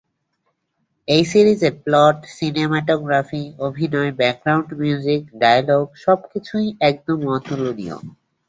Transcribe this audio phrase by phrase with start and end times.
[1.07, 7.97] এই সিরিজের plot, cinematography, অভিনয়, ব্যাকগ্রাউন্ড নিউজিক, ডায়লগ সবকিছুই একদম অতুলনীয়।